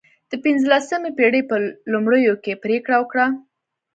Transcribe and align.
د 0.31 0.33
پنځلسمې 0.43 1.11
پېړۍ 1.17 1.41
په 1.49 1.55
لومړیو 1.91 2.33
کې 2.43 2.61
پرېکړه 2.63 2.95
وکړه. 2.99 3.25